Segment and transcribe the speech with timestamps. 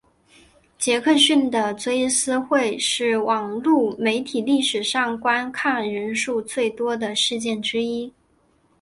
[0.79, 8.11] 杰克逊的追思会是网路媒体历史上观看人数最多的事件之一。